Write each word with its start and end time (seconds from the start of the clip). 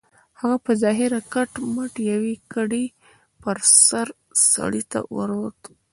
هغه 0.39 0.57
په 0.65 0.71
ظاهره 0.83 1.19
کټ 1.33 1.51
مټ 1.73 1.93
يوې 2.11 2.35
کډې 2.53 2.85
پر 3.41 3.57
سر 3.87 4.07
سړي 4.51 4.83
ته 4.91 4.99
ورته 5.15 5.37
و. 5.73 5.75